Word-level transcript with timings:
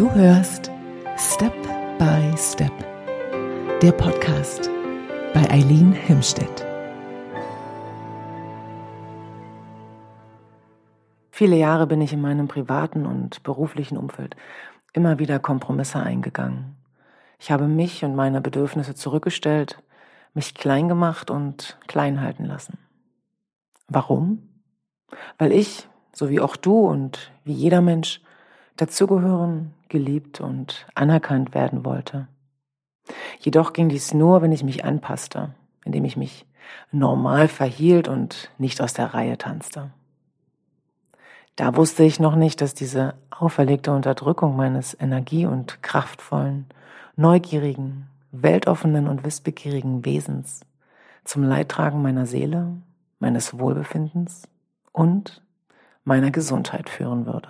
Du 0.00 0.10
hörst 0.14 0.70
Step 1.18 1.52
by 1.98 2.34
Step, 2.34 2.72
der 3.82 3.92
Podcast 3.92 4.70
bei 5.34 5.46
Eileen 5.50 5.92
Himstedt. 5.92 6.64
Viele 11.30 11.56
Jahre 11.56 11.86
bin 11.86 12.00
ich 12.00 12.14
in 12.14 12.22
meinem 12.22 12.48
privaten 12.48 13.04
und 13.04 13.42
beruflichen 13.42 13.98
Umfeld 13.98 14.36
immer 14.94 15.18
wieder 15.18 15.38
Kompromisse 15.38 16.00
eingegangen. 16.00 16.76
Ich 17.38 17.50
habe 17.50 17.68
mich 17.68 18.02
und 18.02 18.16
meine 18.16 18.40
Bedürfnisse 18.40 18.94
zurückgestellt, 18.94 19.82
mich 20.32 20.54
klein 20.54 20.88
gemacht 20.88 21.30
und 21.30 21.78
klein 21.88 22.22
halten 22.22 22.46
lassen. 22.46 22.78
Warum? 23.86 24.48
Weil 25.36 25.52
ich, 25.52 25.90
so 26.14 26.30
wie 26.30 26.40
auch 26.40 26.56
du 26.56 26.86
und 26.86 27.30
wie 27.44 27.52
jeder 27.52 27.82
Mensch, 27.82 28.22
dazugehören, 28.80 29.72
geliebt 29.88 30.40
und 30.40 30.86
anerkannt 30.94 31.54
werden 31.54 31.84
wollte. 31.84 32.28
Jedoch 33.40 33.72
ging 33.72 33.88
dies 33.88 34.14
nur, 34.14 34.42
wenn 34.42 34.52
ich 34.52 34.62
mich 34.62 34.84
anpasste, 34.84 35.54
indem 35.84 36.04
ich 36.04 36.16
mich 36.16 36.46
normal 36.92 37.48
verhielt 37.48 38.08
und 38.08 38.50
nicht 38.58 38.80
aus 38.80 38.92
der 38.92 39.14
Reihe 39.14 39.38
tanzte. 39.38 39.90
Da 41.56 41.76
wusste 41.76 42.04
ich 42.04 42.20
noch 42.20 42.36
nicht, 42.36 42.60
dass 42.60 42.74
diese 42.74 43.14
auferlegte 43.30 43.92
Unterdrückung 43.92 44.56
meines 44.56 44.98
energie- 44.98 45.46
und 45.46 45.82
kraftvollen, 45.82 46.66
neugierigen, 47.16 48.06
weltoffenen 48.32 49.08
und 49.08 49.24
wissbegierigen 49.24 50.04
Wesens 50.04 50.60
zum 51.24 51.42
Leidtragen 51.42 52.00
meiner 52.00 52.26
Seele, 52.26 52.76
meines 53.18 53.58
Wohlbefindens 53.58 54.48
und 54.92 55.42
meiner 56.04 56.30
Gesundheit 56.30 56.88
führen 56.88 57.26
würde. 57.26 57.48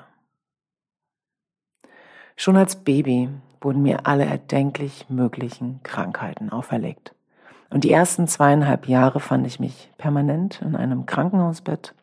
Schon 2.41 2.57
als 2.57 2.75
Baby 2.75 3.29
wurden 3.61 3.83
mir 3.83 4.07
alle 4.07 4.25
erdenklich 4.25 5.05
möglichen 5.11 5.83
Krankheiten 5.83 6.49
auferlegt. 6.49 7.15
Und 7.69 7.85
die 7.85 7.93
ersten 7.93 8.27
zweieinhalb 8.29 8.89
Jahre 8.89 9.21
fand 9.21 9.47
ich 9.47 9.61
mich 9.61 9.91
permanent 9.99 10.63
in 10.63 10.75
einem 10.75 11.05
Krankenhausbett, 11.05 11.95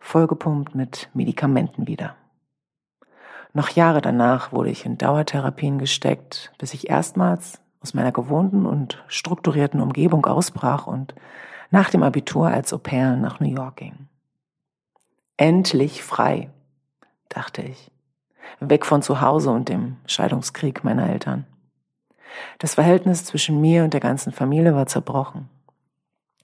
vollgepumpt 0.00 0.74
mit 0.74 1.10
Medikamenten 1.12 1.86
wieder. 1.86 2.16
Noch 3.52 3.68
Jahre 3.68 4.00
danach 4.00 4.52
wurde 4.52 4.70
ich 4.70 4.86
in 4.86 4.96
Dauertherapien 4.96 5.78
gesteckt, 5.78 6.50
bis 6.56 6.72
ich 6.72 6.88
erstmals 6.88 7.60
aus 7.82 7.92
meiner 7.92 8.10
gewohnten 8.10 8.64
und 8.64 9.04
strukturierten 9.08 9.82
Umgebung 9.82 10.24
ausbrach 10.24 10.86
und 10.86 11.14
nach 11.70 11.90
dem 11.90 12.02
Abitur 12.02 12.48
als 12.48 12.72
Au 12.72 12.78
pair 12.78 13.16
nach 13.16 13.38
New 13.38 13.54
York 13.54 13.76
ging. 13.76 14.08
Endlich 15.36 16.02
frei, 16.02 16.48
dachte 17.28 17.60
ich. 17.60 17.90
Weg 18.60 18.86
von 18.86 19.02
zu 19.02 19.20
Hause 19.20 19.50
und 19.50 19.68
dem 19.68 19.96
Scheidungskrieg 20.06 20.84
meiner 20.84 21.08
Eltern. 21.08 21.46
Das 22.58 22.74
Verhältnis 22.74 23.24
zwischen 23.24 23.60
mir 23.60 23.84
und 23.84 23.92
der 23.92 24.00
ganzen 24.00 24.32
Familie 24.32 24.74
war 24.74 24.86
zerbrochen. 24.86 25.48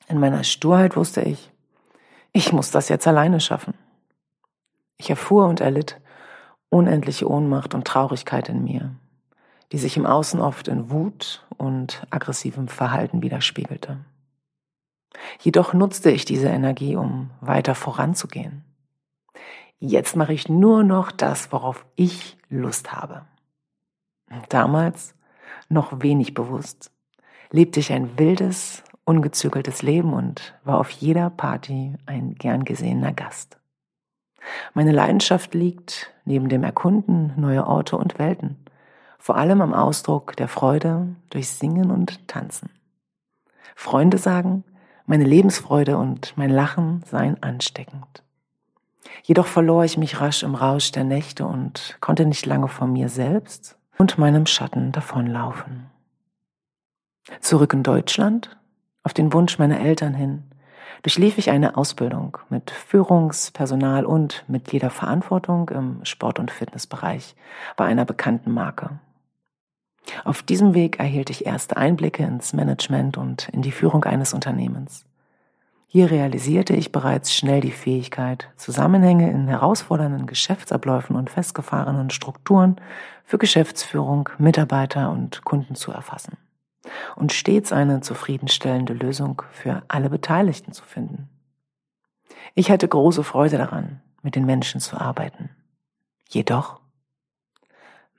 In 0.09 0.21
meiner 0.21 0.45
Sturheit 0.45 0.97
wusste 0.97 1.23
ich, 1.23 1.51
ich 2.33 2.53
muss 2.53 2.71
das 2.71 2.89
jetzt 2.89 3.07
alleine 3.07 3.41
schaffen. 3.41 3.75
Ich 4.97 5.11
erfuhr 5.11 5.47
und 5.47 5.61
erlitt 5.61 6.01
unendliche 6.69 7.29
Ohnmacht 7.29 7.75
und 7.75 7.87
Traurigkeit 7.87 8.49
in 8.49 8.63
mir, 8.65 8.93
die 9.73 9.79
sich 9.79 9.97
im 9.97 10.07
Außen 10.07 10.41
oft 10.41 10.69
in 10.69 10.91
Wut 10.91 11.45
und 11.57 12.07
aggressivem 12.11 12.69
Verhalten 12.69 13.23
widerspiegelte. 13.23 13.99
Jedoch 15.41 15.75
nutzte 15.75 16.11
ich 16.11 16.25
diese 16.25 16.49
Energie, 16.49 16.97
um 16.97 17.31
weiter 17.41 17.75
voranzugehen. 17.75 18.65
Jetzt 19.83 20.15
mache 20.15 20.35
ich 20.35 20.51
nur 20.51 20.85
noch 20.85 21.11
das, 21.11 21.53
worauf 21.53 21.87
ich 21.97 22.37
Lust 22.51 22.93
habe. 22.93 23.25
Damals, 24.51 25.15
noch 25.71 26.03
wenig 26.03 26.35
bewusst, 26.35 26.93
lebte 27.51 27.81
ich 27.81 27.91
ein 27.91 28.19
wildes, 28.19 28.85
ungezügeltes 29.05 29.81
Leben 29.81 30.13
und 30.13 30.55
war 30.65 30.79
auf 30.79 30.91
jeder 30.91 31.31
Party 31.31 31.95
ein 32.05 32.35
gern 32.35 32.65
gesehener 32.65 33.15
Gast. 33.15 33.59
Meine 34.75 34.93
Leidenschaft 34.93 35.55
liegt 35.55 36.13
neben 36.27 36.51
dem 36.51 36.63
Erkunden 36.63 37.33
neuer 37.39 37.67
Orte 37.67 37.97
und 37.97 38.19
Welten, 38.19 38.59
vor 39.19 39.37
allem 39.37 39.63
am 39.63 39.73
Ausdruck 39.73 40.37
der 40.37 40.49
Freude 40.49 41.17
durch 41.31 41.49
Singen 41.49 41.91
und 41.91 42.29
Tanzen. 42.29 42.69
Freunde 43.75 44.19
sagen, 44.19 44.63
meine 45.07 45.25
Lebensfreude 45.25 45.97
und 45.97 46.35
mein 46.37 46.51
Lachen 46.51 47.03
seien 47.07 47.43
ansteckend. 47.43 48.23
Jedoch 49.23 49.47
verlor 49.47 49.85
ich 49.85 49.97
mich 49.97 50.21
rasch 50.21 50.43
im 50.43 50.55
Rausch 50.55 50.93
der 50.93 51.05
Nächte 51.05 51.47
und 51.47 51.97
konnte 52.01 52.27
nicht 52.27 52.47
lange 52.47 52.69
vor 52.69 52.87
mir 52.87 53.09
selbst 53.09 53.77
und 53.99 54.19
meinem 54.19 54.47
Schatten 54.47 54.93
davonlaufen. 54.93 55.91
Zurück 57.41 57.73
in 57.73 57.83
Deutschland, 57.83 58.57
auf 59.03 59.15
den 59.15 59.33
Wunsch 59.33 59.59
meiner 59.59 59.81
Eltern 59.81 60.15
hin, 60.15 60.45
durchlief 61.03 61.39
ich 61.39 61.51
eine 61.51 61.77
Ausbildung 61.77 62.39
mit 62.49 62.71
Führungs-, 62.71 63.53
Personal- 63.53 64.05
und 64.05 64.45
Mitgliederverantwortung 64.49 65.69
im 65.71 66.05
Sport- 66.05 66.39
und 66.39 66.51
Fitnessbereich 66.51 67.35
bei 67.77 67.85
einer 67.85 68.05
bekannten 68.05 68.53
Marke. 68.53 68.99
Auf 70.25 70.43
diesem 70.43 70.75
Weg 70.75 70.99
erhielt 70.99 71.31
ich 71.31 71.47
erste 71.47 71.77
Einblicke 71.77 72.25
ins 72.25 72.53
Management 72.53 73.17
und 73.17 73.49
in 73.51 73.63
die 73.63 73.73
Führung 73.73 74.05
eines 74.05 74.35
Unternehmens. 74.35 75.05
Hier 75.93 76.09
realisierte 76.09 76.77
ich 76.77 76.93
bereits 76.93 77.35
schnell 77.35 77.61
die 77.61 77.73
Fähigkeit, 77.73 78.49
Zusammenhänge 78.55 79.29
in 79.29 79.49
herausfordernden 79.49 80.27
Geschäftsabläufen 80.27 81.17
und 81.17 81.31
festgefahrenen 81.31 82.11
Strukturen 82.11 82.77
für 83.25 83.39
Geschäftsführung, 83.39 84.29
Mitarbeiter 84.39 85.11
und 85.11 85.43
Kunden 85.43 85.75
zu 85.75 85.91
erfassen 85.91 86.37
und 87.17 87.33
stets 87.33 87.73
eine 87.73 88.03
zufriedenstellende 88.03 88.93
Lösung 88.93 89.43
für 89.51 89.83
alle 89.89 90.11
Beteiligten 90.11 90.71
zu 90.71 90.85
finden. 90.85 91.29
Ich 92.55 92.71
hatte 92.71 92.87
große 92.87 93.25
Freude 93.25 93.59
daran, 93.59 94.01
mit 94.23 94.37
den 94.37 94.47
Menschen 94.47 94.81
zu 94.81 94.97
arbeiten. 94.97 95.51
Jedoch, 96.29 96.79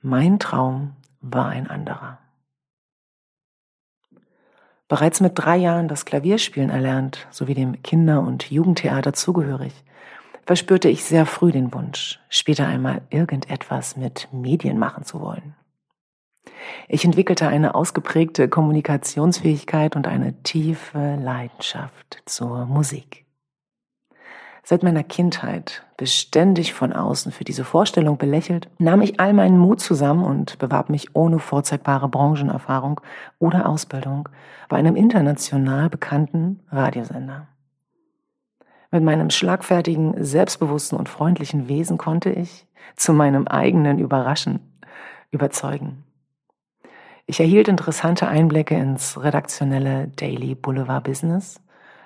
mein 0.02 0.38
Traum 0.38 0.94
war 1.22 1.46
ein 1.46 1.70
anderer. 1.70 2.18
Bereits 4.92 5.22
mit 5.22 5.38
drei 5.38 5.56
Jahren 5.56 5.88
das 5.88 6.04
Klavierspielen 6.04 6.68
erlernt, 6.68 7.26
sowie 7.30 7.54
dem 7.54 7.82
Kinder- 7.82 8.20
und 8.20 8.50
Jugendtheater 8.50 9.14
zugehörig, 9.14 9.72
verspürte 10.44 10.90
ich 10.90 11.02
sehr 11.02 11.24
früh 11.24 11.50
den 11.50 11.72
Wunsch, 11.72 12.20
später 12.28 12.66
einmal 12.66 13.00
irgendetwas 13.08 13.96
mit 13.96 14.28
Medien 14.32 14.78
machen 14.78 15.06
zu 15.06 15.22
wollen. 15.22 15.54
Ich 16.88 17.06
entwickelte 17.06 17.48
eine 17.48 17.74
ausgeprägte 17.74 18.50
Kommunikationsfähigkeit 18.50 19.96
und 19.96 20.06
eine 20.06 20.34
tiefe 20.42 21.16
Leidenschaft 21.18 22.22
zur 22.26 22.66
Musik. 22.66 23.21
Seit 24.64 24.84
meiner 24.84 25.02
Kindheit, 25.02 25.84
beständig 25.96 26.72
von 26.72 26.92
außen 26.92 27.32
für 27.32 27.42
diese 27.42 27.64
Vorstellung 27.64 28.16
belächelt, 28.16 28.68
nahm 28.78 29.02
ich 29.02 29.18
all 29.18 29.32
meinen 29.32 29.58
Mut 29.58 29.80
zusammen 29.80 30.24
und 30.24 30.56
bewarb 30.58 30.88
mich 30.88 31.16
ohne 31.16 31.40
vorzeigbare 31.40 32.08
Branchenerfahrung 32.08 33.00
oder 33.40 33.68
Ausbildung 33.68 34.28
bei 34.68 34.76
einem 34.76 34.94
international 34.94 35.90
bekannten 35.90 36.60
Radiosender. 36.70 37.48
Mit 38.92 39.02
meinem 39.02 39.30
schlagfertigen, 39.30 40.22
selbstbewussten 40.22 40.96
und 40.96 41.08
freundlichen 41.08 41.66
Wesen 41.66 41.98
konnte 41.98 42.30
ich, 42.30 42.66
zu 42.94 43.12
meinem 43.12 43.48
eigenen 43.48 43.98
Überraschen, 43.98 44.60
überzeugen. 45.32 46.04
Ich 47.26 47.40
erhielt 47.40 47.66
interessante 47.66 48.28
Einblicke 48.28 48.76
ins 48.76 49.20
redaktionelle 49.20 50.08
Daily 50.08 50.54
Boulevard 50.54 51.02
Business, 51.02 51.60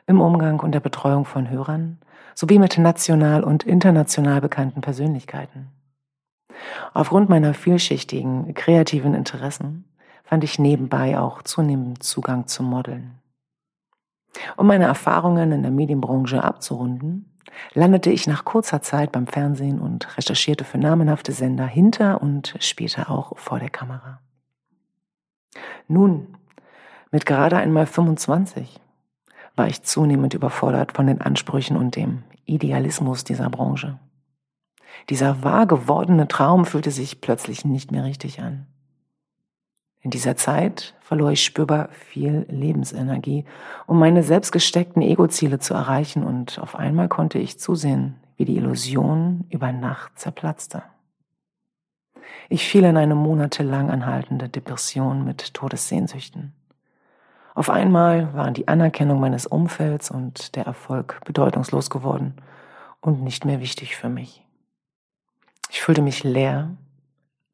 im 0.06 0.20
Umgang 0.20 0.60
und 0.60 0.72
der 0.72 0.80
Betreuung 0.80 1.24
von 1.24 1.50
Hörern 1.50 1.98
sowie 2.36 2.58
mit 2.58 2.76
national 2.78 3.42
und 3.42 3.64
international 3.64 4.40
bekannten 4.40 4.82
Persönlichkeiten. 4.82 5.68
Aufgrund 6.92 7.28
meiner 7.28 7.54
vielschichtigen, 7.54 8.54
kreativen 8.54 9.14
Interessen 9.14 9.84
fand 10.22 10.44
ich 10.44 10.58
nebenbei 10.58 11.18
auch 11.18 11.42
zunehmend 11.42 12.02
Zugang 12.02 12.46
zum 12.46 12.66
Modeln. 12.66 13.18
Um 14.56 14.66
meine 14.66 14.84
Erfahrungen 14.84 15.50
in 15.50 15.62
der 15.62 15.70
Medienbranche 15.70 16.44
abzurunden, 16.44 17.38
landete 17.72 18.10
ich 18.10 18.26
nach 18.26 18.44
kurzer 18.44 18.82
Zeit 18.82 19.12
beim 19.12 19.26
Fernsehen 19.26 19.80
und 19.80 20.18
recherchierte 20.18 20.64
für 20.64 20.78
namenhafte 20.78 21.32
Sender 21.32 21.66
hinter 21.66 22.20
und 22.20 22.54
später 22.60 23.10
auch 23.10 23.38
vor 23.38 23.60
der 23.60 23.70
Kamera. 23.70 24.20
Nun, 25.88 26.36
mit 27.10 27.24
gerade 27.24 27.56
einmal 27.56 27.86
25 27.86 28.80
war 29.56 29.66
ich 29.66 29.82
zunehmend 29.82 30.34
überfordert 30.34 30.92
von 30.92 31.06
den 31.06 31.20
Ansprüchen 31.20 31.76
und 31.76 31.96
dem 31.96 32.22
Idealismus 32.44 33.24
dieser 33.24 33.50
Branche. 33.50 33.98
Dieser 35.10 35.42
wahr 35.42 35.66
gewordene 35.66 36.28
Traum 36.28 36.64
fühlte 36.64 36.90
sich 36.90 37.20
plötzlich 37.20 37.64
nicht 37.64 37.90
mehr 37.90 38.04
richtig 38.04 38.40
an. 38.40 38.66
In 40.00 40.10
dieser 40.10 40.36
Zeit 40.36 40.94
verlor 41.00 41.32
ich 41.32 41.42
spürbar 41.42 41.88
viel 41.90 42.46
Lebensenergie, 42.48 43.44
um 43.86 43.98
meine 43.98 44.22
selbstgesteckten 44.22 45.02
Ego-Ziele 45.02 45.58
zu 45.58 45.74
erreichen 45.74 46.22
und 46.22 46.60
auf 46.60 46.76
einmal 46.76 47.08
konnte 47.08 47.38
ich 47.38 47.58
zusehen, 47.58 48.14
wie 48.36 48.44
die 48.44 48.56
Illusion 48.56 49.44
über 49.50 49.72
Nacht 49.72 50.18
zerplatzte. 50.18 50.84
Ich 52.48 52.68
fiel 52.68 52.84
in 52.84 52.96
eine 52.96 53.16
monatelang 53.16 53.90
anhaltende 53.90 54.48
Depression 54.48 55.24
mit 55.24 55.54
Todessehnsüchten. 55.54 56.52
Auf 57.56 57.70
einmal 57.70 58.34
waren 58.34 58.52
die 58.52 58.68
Anerkennung 58.68 59.18
meines 59.18 59.46
Umfelds 59.46 60.10
und 60.10 60.56
der 60.56 60.66
Erfolg 60.66 61.22
bedeutungslos 61.24 61.88
geworden 61.88 62.34
und 63.00 63.22
nicht 63.22 63.46
mehr 63.46 63.60
wichtig 63.60 63.96
für 63.96 64.10
mich. 64.10 64.44
Ich 65.70 65.80
fühlte 65.80 66.02
mich 66.02 66.22
leer, 66.22 66.76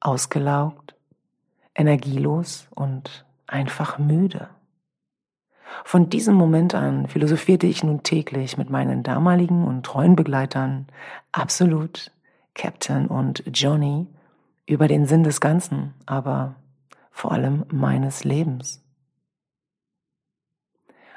ausgelaugt, 0.01 0.97
energielos 1.77 2.67
und 2.75 3.25
einfach 3.47 3.99
müde. 3.99 4.49
Von 5.85 6.11
diesem 6.11 6.35
Moment 6.35 6.75
an 6.75 7.07
philosophierte 7.07 7.69
ich 7.69 7.85
nun 7.85 8.03
täglich 8.03 8.59
mit 8.59 8.71
meinen 8.71 9.05
damaligen 9.05 9.65
und 9.65 9.87
treuen 9.87 10.17
Begleitern 10.17 10.89
Absolut, 11.31 12.11
Captain 12.55 13.07
und 13.07 13.45
Johnny 13.55 14.09
über 14.67 14.89
den 14.89 15.07
Sinn 15.07 15.23
des 15.23 15.41
Ganzen, 15.41 15.95
aber 16.07 16.57
vor 17.13 17.31
allem 17.31 17.67
meines 17.71 18.25
Lebens. 18.25 18.82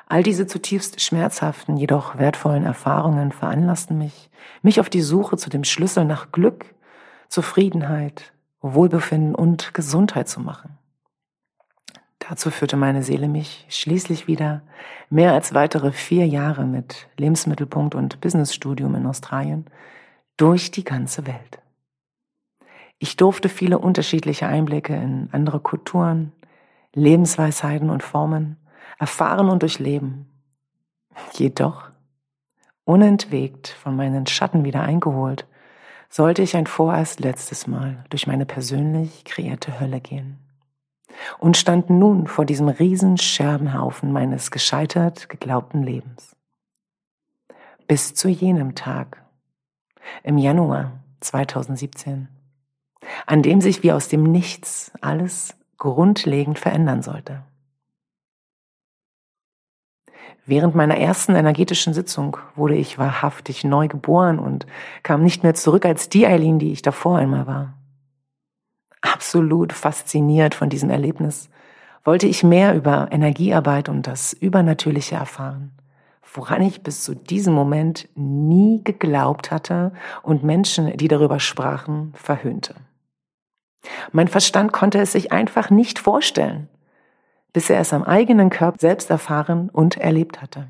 All 0.07 0.21
diese 0.21 0.45
zutiefst 0.45 1.01
schmerzhaften, 1.01 1.77
jedoch 1.77 2.17
wertvollen 2.17 2.63
Erfahrungen 2.63 3.31
veranlassten 3.31 3.97
mich, 3.97 4.29
mich 4.61 4.79
auf 4.79 4.89
die 4.89 5.01
Suche 5.01 5.37
zu 5.37 5.49
dem 5.49 5.63
Schlüssel 5.63 6.05
nach 6.05 6.31
Glück, 6.31 6.75
Zufriedenheit, 7.27 8.33
Wohlbefinden 8.61 9.33
und 9.33 9.73
Gesundheit 9.73 10.29
zu 10.29 10.39
machen. 10.39 10.77
Dazu 12.19 12.49
führte 12.49 12.77
meine 12.77 13.03
Seele 13.03 13.27
mich 13.27 13.65
schließlich 13.69 14.27
wieder 14.27 14.61
mehr 15.09 15.33
als 15.33 15.53
weitere 15.53 15.91
vier 15.91 16.27
Jahre 16.27 16.65
mit 16.65 17.07
Lebensmittelpunkt 17.17 17.93
und 17.93 18.21
Businessstudium 18.21 18.95
in 18.95 19.05
Australien 19.05 19.65
durch 20.37 20.71
die 20.71 20.83
ganze 20.83 21.27
Welt. 21.27 21.59
Ich 22.97 23.17
durfte 23.17 23.49
viele 23.49 23.77
unterschiedliche 23.77 24.47
Einblicke 24.47 24.95
in 24.95 25.29
andere 25.31 25.59
Kulturen, 25.59 26.31
Lebensweisheiten 26.93 27.89
und 27.89 28.01
Formen 28.01 28.57
erfahren 28.97 29.49
und 29.49 29.61
durchleben. 29.61 30.29
Jedoch, 31.33 31.89
unentwegt 32.83 33.69
von 33.69 33.95
meinen 33.95 34.27
Schatten 34.27 34.63
wieder 34.63 34.81
eingeholt, 34.81 35.47
sollte 36.09 36.41
ich 36.41 36.55
ein 36.55 36.67
vorerst 36.67 37.19
letztes 37.19 37.67
Mal 37.67 38.03
durch 38.09 38.27
meine 38.27 38.45
persönlich 38.45 39.25
kreierte 39.25 39.79
Hölle 39.79 39.99
gehen 39.99 40.39
und 41.39 41.57
stand 41.57 41.89
nun 41.89 42.27
vor 42.27 42.45
diesem 42.45 42.67
riesen 42.67 43.17
Scherbenhaufen 43.17 44.11
meines 44.11 44.51
gescheitert 44.51 45.29
geglaubten 45.29 45.83
Lebens. 45.83 46.35
Bis 47.87 48.13
zu 48.13 48.27
jenem 48.29 48.75
Tag, 48.75 49.23
im 50.23 50.37
Januar 50.37 50.99
2017, 51.21 52.27
an 53.25 53.41
dem 53.41 53.61
sich 53.61 53.83
wie 53.83 53.91
aus 53.91 54.07
dem 54.07 54.23
Nichts 54.23 54.91
alles 55.01 55.55
grundlegend 55.77 56.57
verändern 56.59 57.01
sollte. 57.01 57.43
Während 60.47 60.75
meiner 60.75 60.97
ersten 60.97 61.35
energetischen 61.35 61.93
Sitzung 61.93 62.37
wurde 62.55 62.75
ich 62.75 62.99
wahrhaftig 62.99 63.63
neu 63.63 63.87
geboren 63.87 64.37
und 64.37 64.67
kam 65.01 65.23
nicht 65.23 65.41
mehr 65.41 65.55
zurück 65.55 65.85
als 65.85 66.07
die 66.07 66.27
Eileen, 66.27 66.59
die 66.59 66.71
ich 66.71 66.83
davor 66.83 67.17
einmal 67.17 67.47
war. 67.47 67.73
Absolut 69.01 69.73
fasziniert 69.73 70.53
von 70.53 70.69
diesem 70.69 70.91
Erlebnis 70.91 71.49
wollte 72.03 72.27
ich 72.27 72.43
mehr 72.43 72.75
über 72.75 73.07
Energiearbeit 73.11 73.89
und 73.89 74.05
das 74.05 74.33
Übernatürliche 74.33 75.15
erfahren, 75.15 75.71
woran 76.33 76.61
ich 76.61 76.83
bis 76.83 77.03
zu 77.03 77.15
diesem 77.15 77.53
Moment 77.55 78.07
nie 78.13 78.83
geglaubt 78.83 79.49
hatte 79.49 79.93
und 80.21 80.43
Menschen, 80.43 80.95
die 80.97 81.07
darüber 81.07 81.39
sprachen, 81.39 82.13
verhöhnte. 82.15 82.75
Mein 84.11 84.27
Verstand 84.27 84.71
konnte 84.71 84.99
es 84.99 85.13
sich 85.13 85.31
einfach 85.31 85.71
nicht 85.71 85.97
vorstellen 85.97 86.69
bis 87.55 87.69
er 87.69 87.79
es 87.79 87.93
am 87.93 88.03
eigenen 88.03 88.49
Körper 88.49 88.77
selbst 88.77 89.09
erfahren 89.09 89.69
und 89.69 89.95
erlebt 89.95 90.41
hatte. 90.41 90.67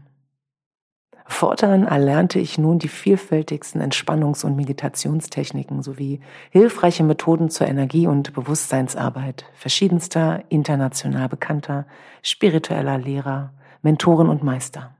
Fortan 1.25 1.87
erlernte 1.87 2.37
ich 2.37 2.59
nun 2.59 2.77
die 2.77 2.89
vielfältigsten 2.89 3.81
Entspannungs- 3.81 4.45
und 4.45 4.55
Meditationstechniken 4.55 5.81
sowie 5.81 6.19
hilfreiche 6.51 7.03
Methoden 7.03 7.49
zur 7.49 7.65
Energie- 7.65 8.05
und 8.05 8.33
Bewusstseinsarbeit 8.33 9.45
verschiedenster 9.55 10.43
international 10.49 11.27
bekannter 11.27 11.87
spiritueller 12.21 12.99
Lehrer, 12.99 13.53
Mentoren 13.81 14.29
und 14.29 14.43
Meister. 14.43 14.95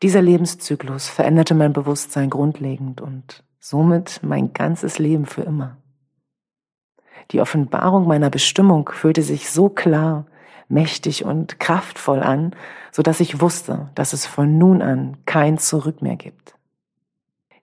Dieser 0.00 0.22
Lebenszyklus 0.22 1.08
veränderte 1.08 1.56
mein 1.56 1.72
Bewusstsein 1.72 2.30
grundlegend 2.30 3.00
und 3.00 3.42
somit 3.58 4.20
mein 4.22 4.52
ganzes 4.52 5.00
Leben 5.00 5.26
für 5.26 5.42
immer. 5.42 5.78
Die 7.32 7.40
Offenbarung 7.40 8.06
meiner 8.06 8.30
Bestimmung 8.30 8.88
fühlte 8.92 9.22
sich 9.22 9.50
so 9.50 9.68
klar, 9.68 10.26
mächtig 10.68 11.24
und 11.24 11.58
kraftvoll 11.58 12.20
an, 12.20 12.54
so 12.90 13.02
dass 13.02 13.20
ich 13.20 13.40
wusste, 13.40 13.90
dass 13.94 14.12
es 14.12 14.26
von 14.26 14.58
nun 14.58 14.82
an 14.82 15.18
kein 15.26 15.58
Zurück 15.58 16.02
mehr 16.02 16.16
gibt. 16.16 16.54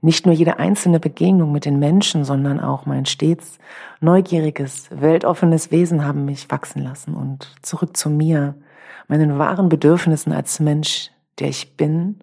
Nicht 0.02 0.26
nur 0.26 0.36
jede 0.36 0.60
einzelne 0.60 1.00
Begegnung 1.00 1.54
mit 1.54 1.64
den 1.64 1.80
Menschen, 1.80 2.26
sondern 2.26 2.60
auch 2.60 2.86
mein 2.86 3.06
stets 3.06 3.58
neugieriges, 4.02 4.90
weltoffenes 4.92 5.72
Wesen 5.72 6.06
haben 6.06 6.26
mich 6.26 6.52
wachsen 6.52 6.84
lassen 6.84 7.14
und 7.14 7.50
zurück 7.62 7.96
zu 7.96 8.10
mir, 8.10 8.56
meinen 9.08 9.38
wahren 9.40 9.70
Bedürfnissen 9.70 10.34
als 10.34 10.60
Mensch, 10.60 11.10
der 11.40 11.48
ich 11.48 11.78
bin, 11.78 12.20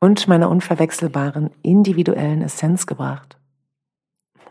und 0.00 0.26
meiner 0.28 0.50
unverwechselbaren 0.50 1.50
individuellen 1.62 2.42
Essenz 2.42 2.86
gebracht. 2.86 3.38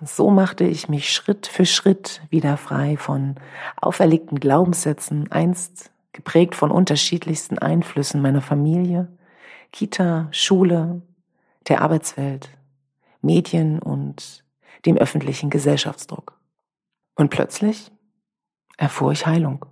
So 0.06 0.30
machte 0.30 0.66
ich 0.66 0.90
mich 0.90 1.14
Schritt 1.14 1.48
für 1.48 1.66
Schritt 1.66 2.22
wieder 2.30 2.58
frei 2.58 2.98
von 2.98 3.36
auferlegten 3.80 4.40
Glaubenssätzen, 4.40 5.32
einst 5.32 5.92
geprägt 6.12 6.56
von 6.56 6.72
unterschiedlichsten 6.72 7.58
Einflüssen 7.58 8.22
meiner 8.22 8.42
Familie, 8.42 9.08
Kita, 9.72 10.28
Schule, 10.32 11.02
der 11.68 11.82
Arbeitswelt, 11.82 12.50
Medien 13.22 13.80
und 13.80 14.44
dem 14.86 14.98
öffentlichen 14.98 15.50
Gesellschaftsdruck. 15.50 16.38
Und 17.16 17.30
plötzlich 17.30 17.92
erfuhr 18.78 19.12
ich 19.12 19.26
Heilung. 19.26 19.66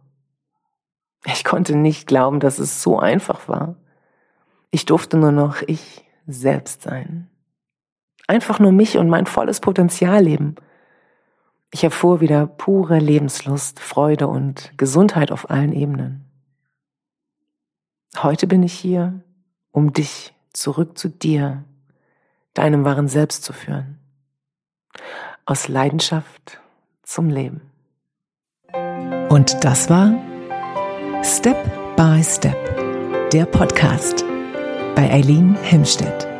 Ich 1.25 1.43
konnte 1.43 1.75
nicht 1.75 2.07
glauben, 2.07 2.39
dass 2.39 2.57
es 2.57 2.81
so 2.81 2.99
einfach 2.99 3.47
war. 3.47 3.75
Ich 4.71 4.85
durfte 4.85 5.17
nur 5.17 5.31
noch 5.31 5.61
ich 5.67 6.05
selbst 6.25 6.83
sein 6.83 7.30
einfach 8.31 8.59
nur 8.59 8.71
mich 8.71 8.97
und 8.97 9.09
mein 9.09 9.25
volles 9.25 9.59
Potenzial 9.59 10.23
leben. 10.23 10.55
Ich 11.69 11.83
erfuhr 11.83 12.21
wieder 12.21 12.47
pure 12.47 12.97
Lebenslust, 12.97 13.81
Freude 13.81 14.27
und 14.27 14.71
Gesundheit 14.77 15.31
auf 15.31 15.49
allen 15.49 15.73
Ebenen. 15.73 16.25
Heute 18.17 18.47
bin 18.47 18.63
ich 18.63 18.73
hier, 18.73 19.21
um 19.71 19.91
dich 19.91 20.33
zurück 20.53 20.97
zu 20.97 21.09
dir, 21.09 21.65
deinem 22.53 22.85
wahren 22.85 23.09
Selbst 23.09 23.43
zu 23.43 23.51
führen. 23.51 23.99
Aus 25.45 25.67
Leidenschaft 25.67 26.61
zum 27.03 27.29
Leben. 27.29 27.61
Und 29.29 29.63
das 29.63 29.89
war 29.89 30.13
Step 31.21 31.57
by 31.97 32.23
Step, 32.23 33.29
der 33.31 33.45
Podcast 33.45 34.23
bei 34.95 35.11
Eileen 35.11 35.55
Himstedt. 35.63 36.30